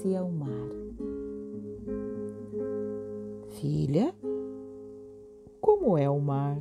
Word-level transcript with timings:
Conhecia 0.00 0.24
o 0.24 0.32
mar. 0.32 0.48
Filha, 3.60 4.14
como 5.60 5.98
é 5.98 6.08
o 6.08 6.18
mar? 6.18 6.58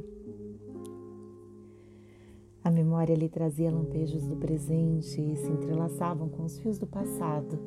A 2.63 2.69
memória 2.69 3.15
lhe 3.15 3.29
trazia 3.29 3.71
lampejos 3.71 4.27
do 4.27 4.35
presente 4.35 5.21
e 5.21 5.37
se 5.37 5.49
entrelaçavam 5.49 6.27
com 6.27 6.43
os 6.43 6.59
fios 6.59 6.77
do 6.77 6.85
passado 6.85 7.57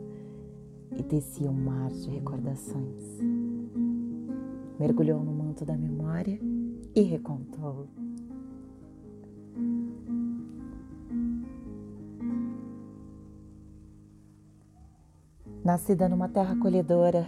e 0.96 1.02
descia 1.02 1.50
um 1.50 1.54
mar 1.54 1.90
de 1.90 2.10
recordações. 2.10 3.18
Mergulhou 4.78 5.24
no 5.24 5.32
manto 5.32 5.64
da 5.64 5.76
memória 5.76 6.38
e 6.94 7.00
recontou. 7.00 7.88
Nascida 15.64 16.08
numa 16.08 16.28
terra 16.28 16.54
acolhedora, 16.54 17.24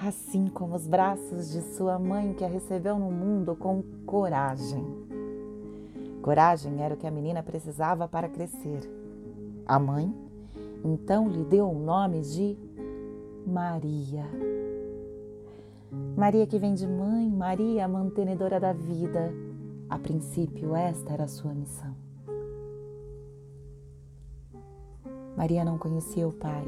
assim 0.00 0.46
como 0.48 0.74
os 0.74 0.86
braços 0.86 1.50
de 1.50 1.60
sua 1.60 1.98
mãe 1.98 2.32
que 2.32 2.42
a 2.42 2.48
recebeu 2.48 2.98
no 2.98 3.10
mundo 3.10 3.54
com 3.54 3.82
coragem. 4.06 4.82
Coragem 6.22 6.82
era 6.82 6.94
o 6.94 6.96
que 6.96 7.06
a 7.06 7.10
menina 7.10 7.42
precisava 7.42 8.08
para 8.08 8.26
crescer. 8.26 8.80
A 9.66 9.78
mãe 9.78 10.14
então 10.82 11.28
lhe 11.28 11.44
deu 11.44 11.68
o 11.68 11.78
nome 11.78 12.22
de 12.22 12.56
Maria. 13.46 14.24
Maria 16.16 16.46
que 16.46 16.58
vem 16.58 16.72
de 16.72 16.86
mãe, 16.86 17.28
Maria, 17.28 17.86
mantenedora 17.86 18.58
da 18.58 18.72
vida. 18.72 19.30
A 19.90 19.98
princípio, 19.98 20.74
esta 20.74 21.12
era 21.12 21.24
a 21.24 21.28
sua 21.28 21.52
missão. 21.52 21.94
Maria 25.36 25.64
não 25.64 25.78
conhecia 25.78 26.26
o 26.26 26.32
pai, 26.32 26.64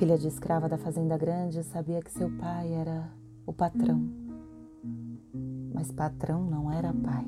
Filha 0.00 0.16
de 0.16 0.28
escrava 0.28 0.66
da 0.66 0.78
fazenda 0.78 1.14
grande, 1.18 1.62
sabia 1.62 2.00
que 2.00 2.10
seu 2.10 2.30
pai 2.38 2.72
era 2.72 3.06
o 3.44 3.52
patrão. 3.52 4.02
Mas 5.74 5.92
patrão 5.92 6.42
não 6.42 6.72
era 6.72 6.90
pai. 6.90 7.26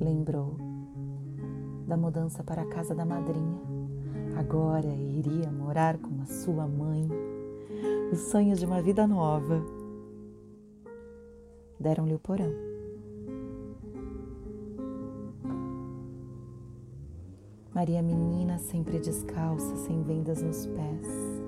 Lembrou 0.00 0.56
da 1.88 1.96
mudança 1.96 2.44
para 2.44 2.62
a 2.62 2.68
casa 2.68 2.94
da 2.94 3.04
madrinha. 3.04 3.60
Agora 4.38 4.86
iria 4.86 5.50
morar 5.50 5.98
com 5.98 6.22
a 6.22 6.26
sua 6.26 6.68
mãe. 6.68 7.08
O 8.12 8.14
sonho 8.14 8.54
de 8.54 8.64
uma 8.64 8.80
vida 8.80 9.04
nova. 9.04 9.60
Deram-lhe 11.80 12.14
o 12.14 12.20
porão 12.20 12.71
Maria 17.74 18.02
menina 18.02 18.58
sempre 18.58 18.98
descalça, 18.98 19.76
sem 19.76 20.02
vendas 20.02 20.42
nos 20.42 20.66
pés. 20.66 21.42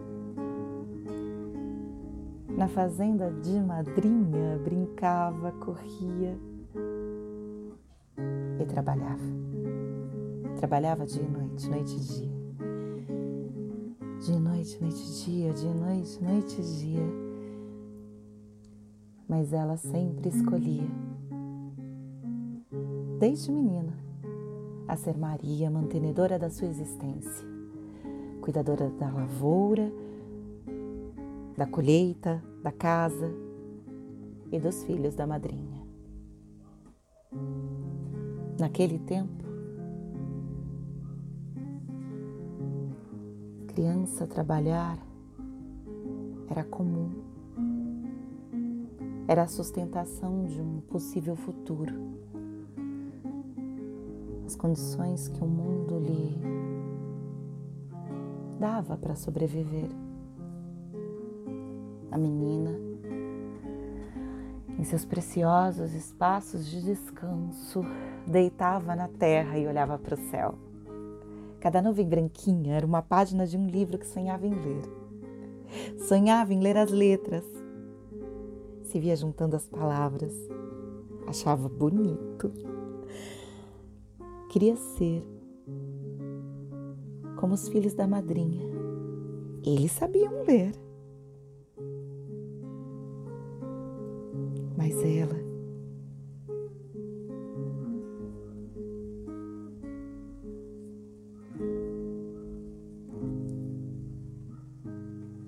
Na 2.48 2.66
fazenda 2.66 3.30
de 3.30 3.60
madrinha 3.60 4.58
brincava, 4.64 5.52
corria 5.52 6.38
e 8.58 8.64
trabalhava. 8.64 9.22
Trabalhava 10.56 11.04
dia 11.04 11.22
e 11.22 11.28
noite, 11.28 11.68
noite 11.68 11.94
e 11.94 12.00
dia. 12.00 12.34
Dia 14.20 14.36
e 14.36 14.40
noite, 14.40 14.80
noite 14.80 15.02
e 15.02 15.24
dia, 15.24 15.52
dia 15.52 15.70
e 15.70 15.74
noite, 15.74 16.24
noite 16.24 16.60
e 16.60 16.64
dia. 16.64 17.34
Mas 19.28 19.52
ela 19.52 19.76
sempre 19.76 20.30
escolhia, 20.30 20.88
desde 23.18 23.50
menina, 23.50 24.03
a 24.86 24.96
ser 24.96 25.16
Maria, 25.16 25.70
mantenedora 25.70 26.38
da 26.38 26.50
sua 26.50 26.68
existência, 26.68 27.46
cuidadora 28.40 28.90
da 28.90 29.10
lavoura, 29.10 29.90
da 31.56 31.66
colheita, 31.66 32.42
da 32.62 32.70
casa 32.70 33.32
e 34.52 34.58
dos 34.58 34.84
filhos 34.84 35.14
da 35.14 35.26
madrinha. 35.26 35.82
Naquele 38.58 38.98
tempo, 38.98 39.44
criança 43.68 44.26
trabalhar 44.26 44.98
era 46.48 46.62
comum, 46.62 47.10
era 49.26 49.42
a 49.44 49.48
sustentação 49.48 50.44
de 50.44 50.60
um 50.60 50.80
possível 50.80 51.34
futuro 51.34 51.94
as 54.46 54.54
condições 54.54 55.28
que 55.28 55.42
o 55.42 55.46
mundo 55.46 55.98
lhe 55.98 56.38
dava 58.58 58.96
para 58.96 59.14
sobreviver. 59.14 59.88
A 62.10 62.18
menina, 62.18 62.70
em 64.78 64.84
seus 64.84 65.04
preciosos 65.04 65.92
espaços 65.94 66.66
de 66.66 66.82
descanso, 66.82 67.82
deitava 68.26 68.94
na 68.94 69.08
terra 69.08 69.58
e 69.58 69.66
olhava 69.66 69.98
para 69.98 70.14
o 70.14 70.30
céu. 70.30 70.54
Cada 71.60 71.80
nuvem 71.80 72.06
branquinha 72.06 72.76
era 72.76 72.86
uma 72.86 73.02
página 73.02 73.46
de 73.46 73.56
um 73.56 73.66
livro 73.66 73.98
que 73.98 74.06
sonhava 74.06 74.46
em 74.46 74.54
ler. 74.54 74.82
Sonhava 76.06 76.52
em 76.52 76.60
ler 76.60 76.76
as 76.76 76.90
letras. 76.90 77.44
Se 78.84 79.00
via 79.00 79.16
juntando 79.16 79.56
as 79.56 79.66
palavras. 79.66 80.32
Achava 81.26 81.68
bonito 81.68 82.52
queria 84.54 84.76
ser 84.76 85.20
como 87.40 87.54
os 87.54 87.68
filhos 87.68 87.92
da 87.92 88.06
madrinha. 88.06 88.64
Eles 89.66 89.90
sabiam 89.90 90.44
ler. 90.44 90.72
Mas 94.76 94.94
ela 95.02 95.34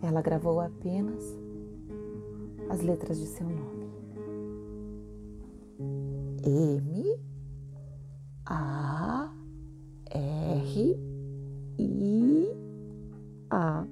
ela 0.02 0.20
gravou 0.20 0.61
apenas 0.61 1.38
as 2.69 2.81
letras 2.81 3.20
de 3.20 3.26
seu 3.26 3.47
nome. 3.49 3.87
M 6.43 7.20
a 8.44 8.86
R 10.76 10.94
I 11.78 12.49
A. 13.49 13.87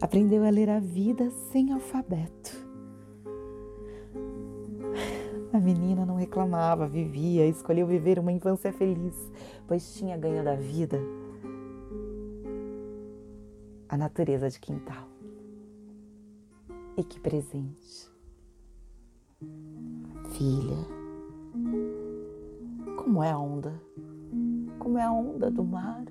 Aprendeu 0.00 0.42
a 0.44 0.50
ler 0.50 0.70
a 0.70 0.80
vida 0.80 1.30
sem 1.52 1.72
alfabeto. 1.72 2.64
A 5.52 5.60
menina 5.60 6.06
não 6.06 6.16
reclamava, 6.16 6.88
vivia, 6.88 7.46
escolheu 7.46 7.86
viver 7.86 8.18
uma 8.18 8.32
infância 8.32 8.72
feliz, 8.72 9.14
pois 9.68 9.94
tinha 9.94 10.16
ganho 10.16 10.42
da 10.42 10.54
vida 10.54 10.98
a 13.88 13.96
natureza 13.96 14.48
de 14.48 14.58
quintal. 14.58 15.06
E 16.96 17.04
que 17.04 17.20
presente! 17.20 18.10
Filha, 20.30 20.95
como 23.06 23.22
é 23.22 23.30
a 23.30 23.38
onda? 23.38 23.80
Como 24.80 24.98
é 24.98 25.02
a 25.04 25.12
onda 25.12 25.48
do 25.48 25.62
mar? 25.62 26.04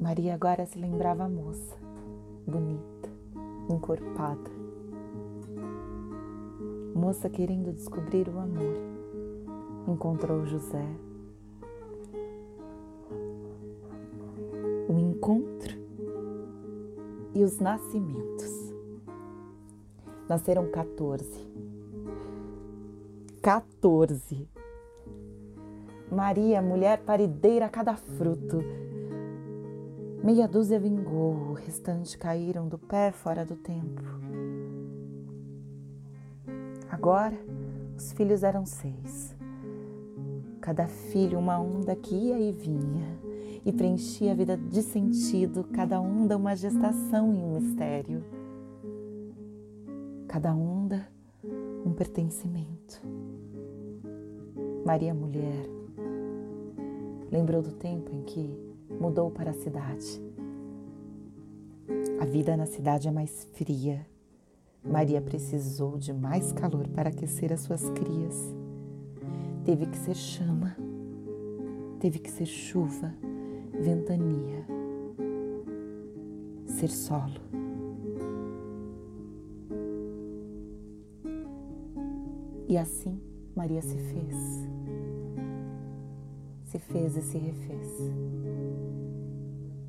Maria 0.00 0.34
agora 0.34 0.66
se 0.66 0.76
lembrava 0.76 1.26
a 1.26 1.28
moça, 1.28 1.76
bonita, 2.44 3.08
encorpada. 3.70 4.50
Moça 6.96 7.30
querendo 7.30 7.72
descobrir 7.72 8.28
o 8.28 8.36
amor, 8.36 8.76
encontrou 9.86 10.44
José. 10.46 10.84
O 14.88 14.98
encontro 14.98 15.78
e 17.32 17.44
os 17.44 17.60
nascimentos. 17.60 18.59
Nasceram 20.30 20.70
14. 20.70 21.28
14. 23.42 24.48
Maria, 26.08 26.62
mulher 26.62 26.98
parideira 27.00 27.66
a 27.66 27.68
cada 27.68 27.96
fruto. 27.96 28.62
Meia 30.22 30.46
dúzia 30.46 30.78
vingou, 30.78 31.34
o 31.34 31.52
restante 31.54 32.16
caíram 32.16 32.68
do 32.68 32.78
pé 32.78 33.10
fora 33.10 33.44
do 33.44 33.56
tempo. 33.56 34.04
Agora, 36.88 37.36
os 37.96 38.12
filhos 38.12 38.44
eram 38.44 38.64
seis. 38.64 39.34
Cada 40.60 40.86
filho 40.86 41.40
uma 41.40 41.58
onda 41.58 41.96
que 41.96 42.14
ia 42.14 42.38
e 42.38 42.52
vinha 42.52 43.18
e 43.66 43.72
preenchia 43.72 44.30
a 44.30 44.36
vida 44.36 44.56
de 44.56 44.80
sentido, 44.80 45.64
cada 45.72 46.00
onda 46.00 46.36
uma 46.36 46.54
gestação 46.54 47.34
e 47.34 47.36
um 47.36 47.54
mistério. 47.54 48.39
Cada 50.30 50.54
onda 50.54 51.08
um 51.84 51.92
pertencimento. 51.92 53.02
Maria 54.86 55.12
Mulher 55.12 55.66
lembrou 57.32 57.60
do 57.60 57.72
tempo 57.72 58.14
em 58.14 58.22
que 58.22 58.56
mudou 58.88 59.32
para 59.32 59.50
a 59.50 59.54
cidade. 59.54 60.22
A 62.20 62.24
vida 62.24 62.56
na 62.56 62.64
cidade 62.64 63.08
é 63.08 63.10
mais 63.10 63.42
fria. 63.54 64.06
Maria 64.84 65.20
precisou 65.20 65.98
de 65.98 66.12
mais 66.12 66.52
calor 66.52 66.86
para 66.86 67.08
aquecer 67.08 67.52
as 67.52 67.62
suas 67.62 67.90
crias. 67.90 68.54
Teve 69.64 69.86
que 69.86 69.98
ser 69.98 70.14
chama, 70.14 70.76
teve 71.98 72.20
que 72.20 72.30
ser 72.30 72.46
chuva, 72.46 73.12
ventania, 73.72 74.64
ser 76.66 76.88
solo. 76.88 77.49
E 82.70 82.78
assim 82.78 83.20
Maria 83.56 83.82
se 83.82 83.96
fez, 83.96 84.68
se 86.62 86.78
fez 86.78 87.16
e 87.16 87.20
se 87.20 87.36
refez, 87.36 87.88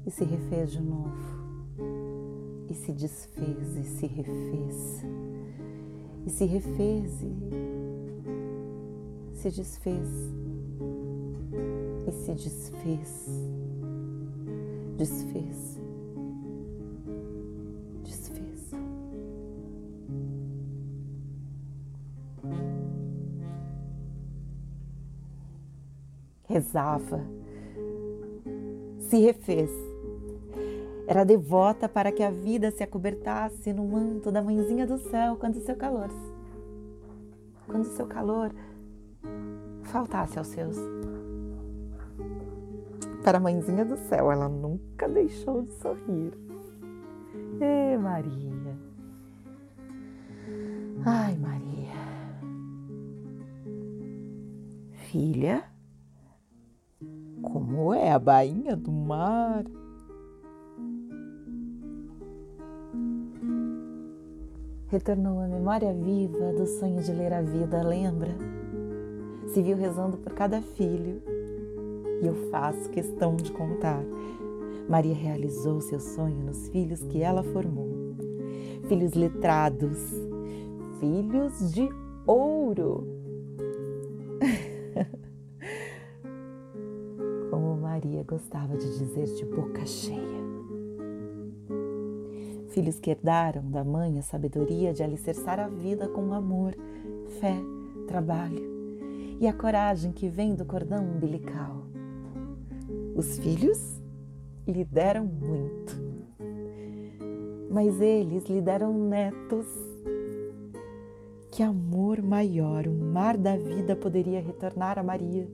e 0.04 0.10
se 0.10 0.24
refez 0.24 0.72
de 0.72 0.82
novo, 0.82 1.12
e 2.68 2.74
se 2.74 2.92
desfez 2.92 3.78
e 3.78 3.84
se 3.84 4.08
refez, 4.08 5.06
e 6.26 6.30
se 6.32 6.46
refez 6.46 7.22
e 7.22 7.38
se 9.36 9.52
desfez, 9.52 10.10
e 12.08 12.12
se 12.12 12.34
desfez. 12.34 13.28
Desfez. 14.98 15.81
Rezava, 26.72 27.20
se 28.98 29.20
refez. 29.20 29.70
Era 31.06 31.26
devota 31.26 31.90
para 31.90 32.14
que 32.14 32.24
a 32.24 32.32
vida 32.32 32.72
se 32.72 32.82
acobertasse 32.82 33.74
no 33.74 33.86
manto 33.86 34.32
da 34.32 34.42
mãezinha 34.42 34.88
do 34.88 34.98
céu 34.98 35.36
quando 35.36 35.60
seu 35.60 35.76
calor, 35.76 36.10
quando 37.68 37.84
seu 37.88 38.08
calor 38.08 38.54
faltasse 39.84 40.40
aos 40.40 40.48
seus 40.48 40.78
para 43.22 43.38
a 43.38 43.42
mãezinha 43.42 43.84
do 43.84 43.98
céu, 43.98 44.32
ela 44.32 44.48
nunca 44.48 45.10
deixou 45.10 45.64
de 45.64 45.74
sorrir. 45.74 46.32
Ê, 47.60 47.98
Maria. 47.98 48.78
Ai, 51.06 51.36
Maria. 51.36 51.92
Filha, 55.10 55.71
como 57.42 57.94
é 57.94 58.12
a 58.12 58.20
bainha 58.20 58.76
do 58.76 58.92
mar? 58.92 59.66
Retornou 64.88 65.40
a 65.40 65.48
memória 65.48 65.94
viva 65.94 66.52
do 66.54 66.66
sonho 66.66 67.02
de 67.02 67.12
ler 67.12 67.32
a 67.34 67.42
vida, 67.42 67.82
lembra? 67.82 68.36
Se 69.48 69.62
viu 69.62 69.78
rezando 69.78 70.18
por 70.18 70.34
cada 70.34 70.62
filho 70.62 71.22
e 72.22 72.28
eu 72.28 72.36
faço 72.50 72.90
questão 72.90 73.36
de 73.36 73.52
contar. 73.52 74.04
Maria 74.90 75.16
realizou 75.16 75.80
seu 75.80 76.00
sonho 76.00 76.38
nos 76.46 76.68
filhos 76.70 77.02
que 77.04 77.22
ela 77.22 77.44
formou. 77.44 77.90
Filhos 78.88 79.14
letrados, 79.14 79.98
filhos 81.00 81.74
de 81.74 81.90
ouro. 82.28 83.21
Maria 88.12 88.24
gostava 88.24 88.76
de 88.76 88.98
dizer 88.98 89.26
de 89.36 89.46
boca 89.46 89.86
cheia. 89.86 90.42
Filhos 92.68 93.00
que 93.00 93.10
herdaram 93.10 93.64
da 93.72 93.86
mãe 93.86 94.20
a 94.20 94.22
sabedoria 94.22 94.94
de 94.94 95.02
alicerçar 95.02 95.62
a 95.62 95.70
vida 95.70 96.10
com 96.10 96.34
amor, 96.34 96.76
fé, 97.40 97.56
trabalho 98.10 98.70
e 99.40 99.48
a 99.48 99.54
coragem 99.54 100.12
que 100.12 100.28
vem 100.28 100.56
do 100.56 100.66
cordão 100.66 101.06
umbilical. 101.06 101.86
Os 103.16 103.40
filhos 103.40 104.02
lhe 104.68 104.84
deram 104.84 105.26
muito, 105.26 105.96
mas 107.70 108.02
eles 108.02 108.44
lhe 108.44 108.60
deram 108.60 108.94
netos. 108.94 109.68
Que 111.50 111.64
amor 111.64 112.22
maior 112.22 112.88
o 112.88 112.94
mar 112.94 113.38
da 113.38 113.56
vida 113.56 113.96
poderia 113.96 114.42
retornar 114.42 115.00
a 115.00 115.04
Maria? 115.04 115.48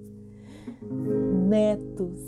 Netos. 1.47 2.19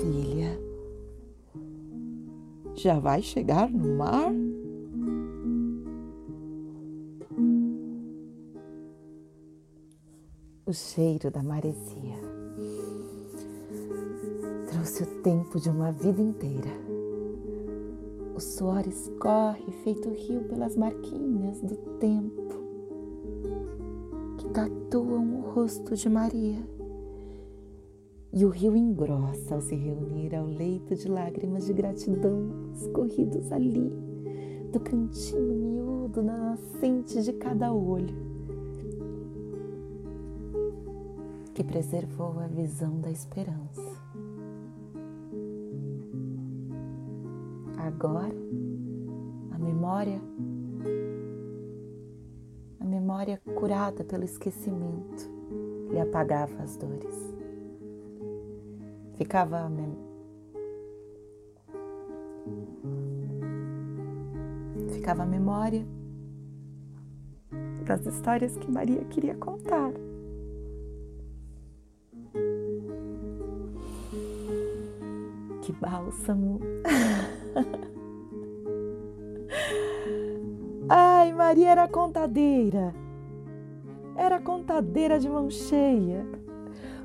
Filha, 0.00 0.60
já 2.74 2.98
vai 2.98 3.22
chegar 3.22 3.70
no 3.70 3.96
mar? 3.96 4.32
o 10.66 10.72
cheiro 10.72 11.30
da 11.30 11.44
maresia. 11.44 12.16
Trouxe 14.68 15.04
o 15.04 15.22
tempo 15.22 15.60
de 15.60 15.70
uma 15.70 15.92
vida 15.92 16.20
inteira. 16.20 16.72
O 18.34 18.40
suor 18.40 18.84
escorre 18.88 19.70
feito 19.84 20.10
rio 20.10 20.42
pelas 20.48 20.74
marquinhas 20.74 21.60
do 21.60 21.76
tempo 22.00 22.45
tatuam 24.56 25.40
o 25.40 25.50
rosto 25.50 25.94
de 25.94 26.08
Maria. 26.08 26.66
E 28.32 28.42
o 28.42 28.48
rio 28.48 28.74
engrossa 28.74 29.54
ao 29.54 29.60
se 29.60 29.74
reunir 29.74 30.34
ao 30.34 30.46
leito 30.46 30.94
de 30.94 31.08
lágrimas 31.08 31.66
de 31.66 31.74
gratidão 31.74 32.72
escorridos 32.72 33.52
ali, 33.52 33.92
do 34.72 34.80
cantinho 34.80 35.52
miúdo 35.52 36.22
na 36.22 36.38
nascente 36.38 37.22
de 37.22 37.34
cada 37.34 37.70
olho 37.70 38.16
que 41.52 41.62
preservou 41.62 42.38
a 42.40 42.46
visão 42.46 42.98
da 42.98 43.10
esperança. 43.10 43.94
Agora, 47.76 48.34
a 49.50 49.58
memória, 49.58 50.18
memória 53.26 53.40
curada 53.56 54.04
pelo 54.04 54.22
esquecimento, 54.24 55.28
lhe 55.90 55.98
apagava 55.98 56.62
as 56.62 56.76
dores. 56.76 57.34
Ficava 59.16 59.68
ficava 64.92 65.24
a 65.24 65.26
memória 65.26 65.84
das 67.84 68.06
histórias 68.06 68.56
que 68.56 68.70
Maria 68.70 69.04
queria 69.06 69.34
contar. 69.34 69.92
que 75.62 75.72
bálsamo. 75.72 76.60
Ai, 80.88 81.32
Maria 81.32 81.70
era 81.70 81.88
contadeira. 81.88 82.94
Era 84.16 84.40
contadeira 84.40 85.18
de 85.18 85.28
mão 85.28 85.50
cheia. 85.50 86.26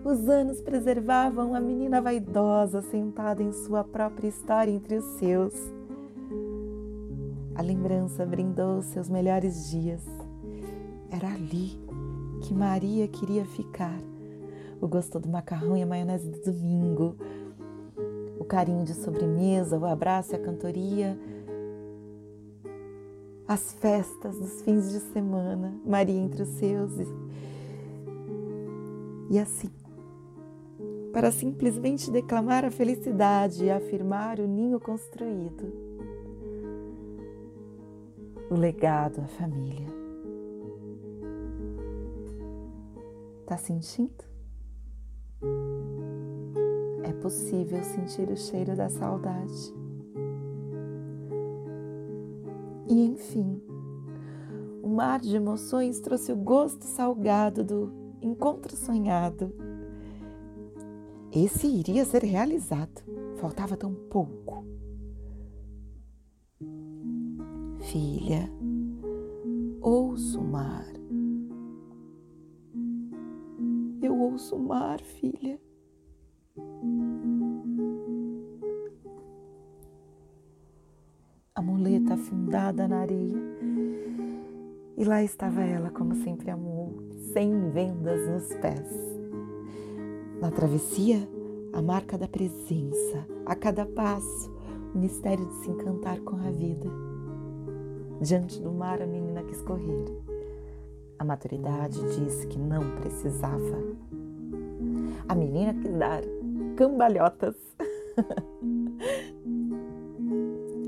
Os 0.03 0.29
anos 0.29 0.61
preservavam 0.61 1.53
a 1.53 1.59
menina 1.59 2.01
vaidosa 2.01 2.81
sentada 2.81 3.43
em 3.43 3.51
sua 3.51 3.83
própria 3.83 4.29
história 4.29 4.71
entre 4.71 4.95
os 4.95 5.05
seus. 5.19 5.53
A 7.53 7.61
lembrança 7.61 8.25
brindou 8.25 8.81
seus 8.81 9.09
melhores 9.09 9.69
dias. 9.69 10.01
Era 11.11 11.27
ali 11.27 11.77
que 12.41 12.53
Maria 12.53 13.07
queria 13.07 13.45
ficar. 13.45 13.99
O 14.79 14.87
gosto 14.87 15.19
do 15.19 15.29
macarrão 15.29 15.77
e 15.77 15.83
a 15.83 15.85
maionese 15.85 16.29
do 16.29 16.41
domingo, 16.41 17.15
o 18.39 18.43
carinho 18.43 18.83
de 18.83 18.95
sobremesa, 18.95 19.77
o 19.77 19.85
abraço 19.85 20.31
e 20.31 20.35
a 20.35 20.39
cantoria, 20.39 21.19
as 23.47 23.73
festas 23.73 24.37
dos 24.37 24.61
fins 24.61 24.91
de 24.91 24.99
semana, 24.99 25.73
Maria 25.85 26.19
entre 26.19 26.43
os 26.43 26.49
seus. 26.49 26.91
E 29.29 29.39
assim, 29.39 29.69
para 31.11 31.31
simplesmente 31.31 32.09
declamar 32.09 32.63
a 32.65 32.71
felicidade 32.71 33.65
e 33.65 33.71
afirmar 33.71 34.39
o 34.39 34.47
ninho 34.47 34.79
construído, 34.79 35.71
o 38.49 38.55
legado 38.55 39.21
à 39.21 39.27
família. 39.27 39.87
Tá 43.45 43.57
sentindo? 43.57 44.23
É 47.03 47.11
possível 47.21 47.83
sentir 47.83 48.29
o 48.29 48.37
cheiro 48.37 48.75
da 48.75 48.89
saudade. 48.89 49.80
E 52.91 53.05
enfim, 53.05 53.63
o 54.83 54.89
mar 54.89 55.21
de 55.21 55.33
emoções 55.33 56.01
trouxe 56.01 56.33
o 56.33 56.35
gosto 56.35 56.83
salgado 56.83 57.63
do 57.63 57.89
encontro 58.21 58.75
sonhado. 58.75 59.55
Esse 61.31 61.67
iria 61.67 62.03
ser 62.03 62.21
realizado, 62.25 63.01
faltava 63.37 63.77
tão 63.77 63.93
pouco. 63.93 64.65
Filha, 67.79 68.51
ouço 69.79 70.41
o 70.41 70.43
mar. 70.43 70.85
Eu 74.01 74.19
ouço 74.19 74.57
o 74.57 74.59
mar, 74.59 74.99
filha. 74.99 75.57
Muleta 82.11 82.13
afundada 82.13 82.87
na 82.87 82.99
areia. 82.99 83.41
E 84.97 85.03
lá 85.03 85.23
estava 85.23 85.61
ela, 85.61 85.89
como 85.89 86.15
sempre 86.15 86.51
amou, 86.51 86.93
sem 87.33 87.69
vendas 87.69 88.27
nos 88.29 88.53
pés. 88.55 88.87
Na 90.39 90.51
travessia, 90.51 91.27
a 91.71 91.81
marca 91.81 92.17
da 92.17 92.27
presença, 92.27 93.25
a 93.45 93.55
cada 93.55 93.85
passo, 93.85 94.51
o 94.93 94.97
mistério 94.97 95.45
de 95.45 95.53
se 95.55 95.69
encantar 95.69 96.19
com 96.19 96.35
a 96.35 96.51
vida. 96.51 96.89
Diante 98.19 98.61
do 98.61 98.71
mar, 98.71 99.01
a 99.01 99.07
menina 99.07 99.43
quis 99.43 99.61
correr. 99.61 100.05
A 101.17 101.23
maturidade 101.23 101.99
disse 102.15 102.45
que 102.47 102.59
não 102.59 102.97
precisava. 102.97 103.77
A 105.27 105.35
menina 105.35 105.73
quis 105.73 105.93
dar 105.97 106.21
cambalhotas. 106.75 107.55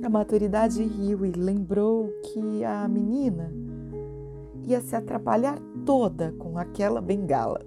a 0.04 0.10
maturidade 0.10 0.84
riu 0.84 1.26
e 1.26 1.32
lembrou 1.32 2.10
que 2.22 2.64
a 2.66 2.86
menina 2.90 3.50
ia 4.66 4.82
se 4.82 4.96
atrapalhar 4.96 5.58
toda 5.86 6.34
com 6.34 6.58
aquela 6.58 7.02
bengala. 7.02 7.66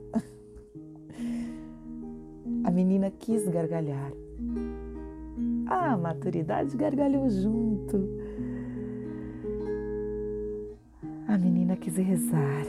A 2.62 2.70
menina 2.70 3.10
quis 3.10 3.48
gargalhar. 3.48 4.12
A 5.66 5.96
maturidade 5.96 6.76
gargalhou 6.76 7.28
junto. 7.30 8.06
A 11.26 11.38
menina 11.38 11.74
quis 11.76 11.96
rezar. 11.96 12.66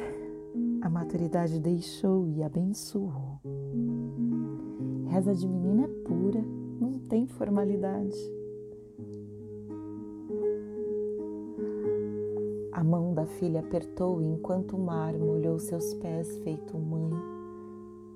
A 0.81 0.89
maturidade 0.89 1.59
deixou 1.59 2.27
e 2.29 2.41
abençoou. 2.41 3.41
Reza 5.07 5.35
de 5.35 5.47
menina 5.47 5.85
é 5.85 5.87
pura, 6.07 6.41
não 6.79 6.99
tem 6.99 7.27
formalidade. 7.27 8.36
Da 13.17 13.25
filha 13.25 13.61
apertou 13.61 14.21
enquanto 14.21 14.75
o 14.75 14.79
mar 14.79 15.11
molhou 15.17 15.57
seus 15.57 15.91
pés, 15.95 16.37
feito 16.43 16.77
mãe 16.77 17.09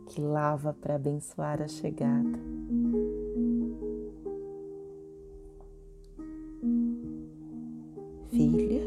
que 0.06 0.22
lava 0.22 0.76
para 0.80 0.94
abençoar 0.94 1.60
a 1.60 1.68
chegada. 1.68 2.38
Filha, 8.30 8.84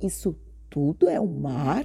isso 0.00 0.34
tudo 0.70 1.06
é 1.06 1.20
o 1.20 1.28
mar? 1.28 1.84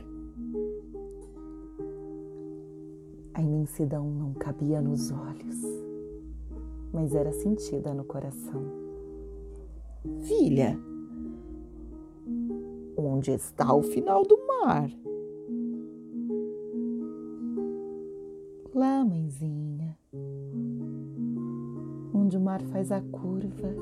A 3.34 3.42
imensidão 3.42 4.10
não 4.10 4.34
cabia 4.34 4.80
nos 4.80 5.12
olhos, 5.12 5.62
mas 6.94 7.14
era 7.14 7.34
sentida 7.34 7.94
no 7.94 8.06
coração. 8.06 8.64
Filha, 10.22 10.80
onde 13.18 13.32
está 13.32 13.74
o 13.74 13.82
final 13.82 14.22
do 14.24 14.38
mar? 14.46 14.92
Lá, 18.76 19.04
mãezinha, 19.04 19.98
onde 22.14 22.38
o 22.38 22.40
mar 22.40 22.62
faz 22.62 22.92
a 22.92 23.02
curva. 23.02 23.76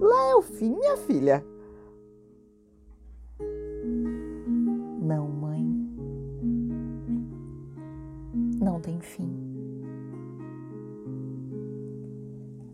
Lá 0.00 0.30
é 0.30 0.34
o 0.34 0.42
fim, 0.42 0.74
minha 0.74 0.96
filha. 0.96 1.44
Não, 5.00 5.28
mãe. 5.28 5.64
Não 8.58 8.80
tem 8.80 9.00
fim. 9.00 9.30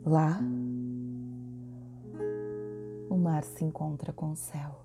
Lá 0.07 0.41
mar 3.33 3.45
se 3.45 3.65
encontra 3.65 4.13
com 4.13 4.33
o 4.33 4.37
céu. 4.37 4.83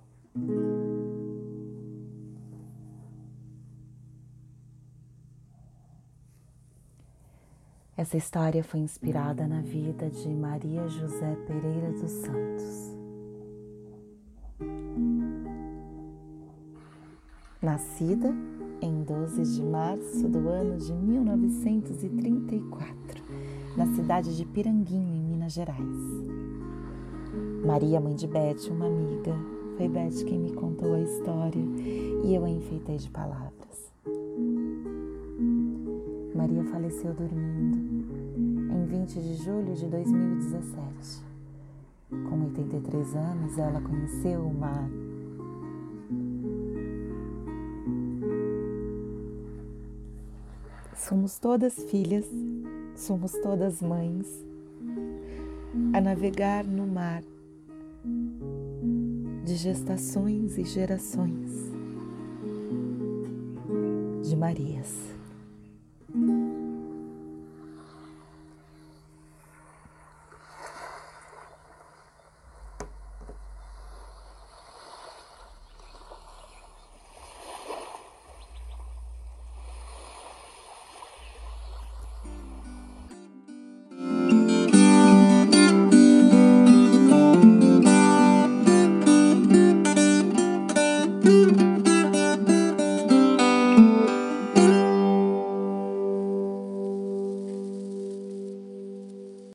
Essa 7.97 8.15
história 8.15 8.63
foi 8.63 8.79
inspirada 8.79 9.45
na 9.45 9.59
vida 9.59 10.09
de 10.09 10.29
Maria 10.29 10.87
José 10.87 11.35
Pereira 11.45 11.91
dos 11.91 12.11
Santos. 12.11 12.95
Nascida 17.61 18.33
em 18.81 19.03
12 19.03 19.55
de 19.55 19.63
março 19.63 20.29
do 20.29 20.47
ano 20.47 20.77
de 20.77 20.93
1934, 20.93 23.25
na 23.75 23.93
cidade 23.93 24.37
de 24.37 24.45
Piranguinho, 24.45 25.15
em 25.15 25.21
Minas 25.21 25.51
Gerais. 25.51 26.46
Maria, 27.65 27.99
mãe 27.99 28.15
de 28.15 28.27
Beth, 28.27 28.69
uma 28.69 28.87
amiga, 28.87 29.35
foi 29.77 29.87
Beth 29.87 30.23
quem 30.25 30.39
me 30.39 30.53
contou 30.53 30.93
a 30.93 31.01
história 31.01 31.63
e 32.23 32.33
eu 32.33 32.45
a 32.45 32.49
enfeitei 32.49 32.97
de 32.97 33.09
palavras. 33.09 33.91
Maria 36.33 36.63
faleceu 36.65 37.13
dormindo 37.13 37.77
em 38.71 38.85
20 38.85 39.13
de 39.21 39.35
julho 39.35 39.73
de 39.73 39.85
2017. 39.87 41.23
Com 42.29 42.45
83 42.45 43.15
anos, 43.15 43.57
ela 43.57 43.81
conheceu 43.81 44.41
o 44.41 44.53
mar. 44.53 44.89
Somos 50.95 51.37
todas 51.39 51.73
filhas, 51.83 52.25
somos 52.95 53.31
todas 53.43 53.81
mães, 53.81 54.46
a 55.93 56.01
navegar 56.01 56.63
no 56.63 56.85
mar 56.85 57.23
de 59.43 59.55
gestações 59.55 60.57
e 60.57 60.63
gerações 60.63 61.71
de 64.23 64.35
Marias. 64.35 65.16